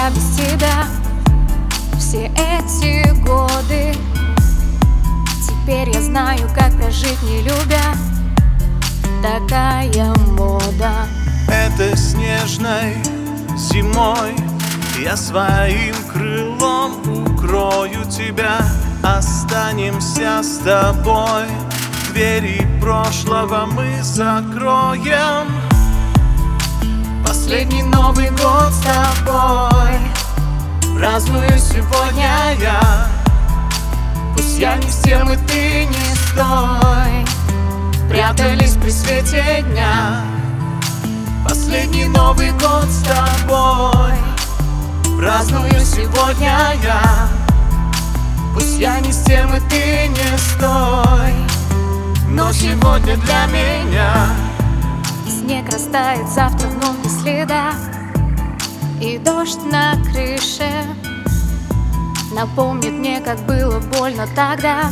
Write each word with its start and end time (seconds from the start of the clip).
я 0.00 0.10
без 0.10 0.36
тебя. 0.36 0.86
Все 1.98 2.26
эти 2.34 3.08
годы 3.20 3.94
Теперь 5.46 5.90
я 5.90 6.00
знаю, 6.00 6.48
как 6.54 6.72
прожить 6.76 7.22
не 7.22 7.42
любя. 7.42 7.94
Такая 9.22 10.14
мода. 10.36 11.06
Это 11.48 11.96
снежной 11.96 12.96
зимой 13.56 14.34
Я 14.98 15.16
своим 15.16 15.94
крылом 16.12 16.92
укрою 17.26 18.04
тебя. 18.10 18.60
Останемся 19.02 20.42
с 20.42 20.58
тобой. 20.58 21.46
Двери 22.10 22.66
прошлого 22.80 23.66
мы 23.66 24.02
закроем 24.02 25.69
Последний 27.50 27.82
Новый 27.82 28.30
год 28.30 28.72
с 28.72 28.78
тобой. 28.78 29.98
Праздную 30.96 31.58
сегодня 31.58 32.54
я. 32.60 33.08
Пусть 34.36 34.56
я 34.56 34.76
не 34.76 34.88
с 34.88 34.98
тем 34.98 35.32
и 35.32 35.36
ты 35.48 35.86
не 35.86 36.14
стой. 36.14 37.26
Прятались 38.08 38.74
при 38.74 38.90
свете 38.90 39.64
дня. 39.68 40.22
Последний 41.44 42.04
Новый 42.04 42.52
год 42.52 42.86
с 42.88 43.02
тобой. 43.02 44.14
Праздную 45.18 45.80
сегодня 45.80 46.56
я. 46.84 47.28
Пусть 48.54 48.78
я 48.78 49.00
не 49.00 49.12
с 49.12 49.24
тем 49.24 49.56
и 49.56 49.60
ты 49.68 50.06
не 50.06 50.38
стой. 50.38 51.34
Но 52.28 52.52
сегодня 52.52 53.16
для 53.16 53.46
меня 53.46 54.49
Снег 55.30 55.68
растает 55.72 56.28
завтра 56.28 56.66
вновь 56.68 56.98
без 57.04 57.22
следа 57.22 57.72
И 59.00 59.16
дождь 59.18 59.60
на 59.70 59.94
крыше 60.02 60.68
Напомнит 62.32 62.92
мне, 62.92 63.20
как 63.20 63.40
было 63.44 63.80
больно 63.80 64.26
тогда. 64.36 64.84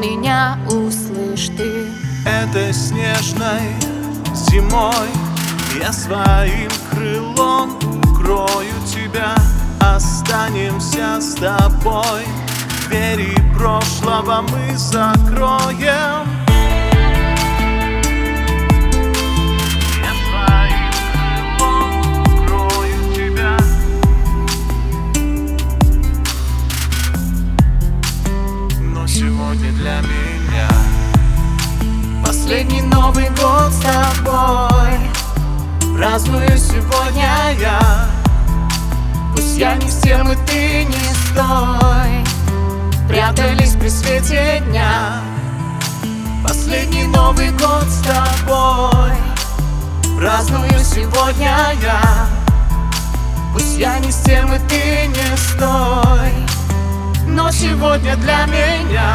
Меня 0.00 0.58
услышь 0.66 1.48
ты. 1.56 1.86
Это 2.26 2.72
снежной 2.72 3.72
зимой 4.34 5.08
Я 5.80 5.92
своим 5.92 6.70
крылом 6.90 7.76
укрою 7.76 8.74
тебя. 8.86 9.36
Останемся 9.80 11.20
с 11.20 11.34
тобой. 11.34 12.24
Двери 12.88 13.34
прошлого 13.56 14.42
мы 14.42 14.76
закроем 14.76 16.27
Праздную 36.28 36.58
сегодня 36.58 37.30
я. 37.58 38.06
Пусть 39.32 39.56
я 39.56 39.76
не 39.76 39.88
с 39.88 39.96
тем 40.02 40.30
и 40.30 40.36
ты 40.46 40.84
не 40.84 41.14
стой. 41.14 42.22
Прятались 43.08 43.72
при 43.72 43.88
свете 43.88 44.62
дня. 44.68 45.22
Последний 46.46 47.04
Новый 47.04 47.50
год 47.52 47.84
с 47.84 48.02
тобой. 48.02 49.16
Праздную 50.18 50.78
сегодня 50.80 51.56
я. 51.82 52.26
Пусть 53.54 53.78
я 53.78 53.98
не 53.98 54.12
с 54.12 54.18
тем 54.18 54.52
и 54.52 54.58
ты 54.68 55.06
не 55.06 55.36
стой. 55.36 56.32
Но 57.26 57.50
сегодня 57.50 58.16
для 58.16 58.44
меня 58.44 59.14